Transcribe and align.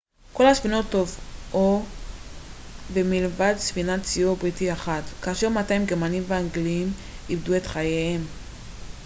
כל 0.33 0.47
הספינות 0.47 0.85
טובעו 0.91 1.83
מלבד 2.95 3.53
ספינת 3.57 4.03
סיור 4.05 4.35
בריטית 4.35 4.71
אחת 4.73 5.03
כמעט 5.21 5.43
200 5.43 5.85
גרמנים 5.85 6.23
ואנגלים 6.27 6.87
איבדו 7.29 7.55
את 7.57 7.65
חייהם 7.67 8.21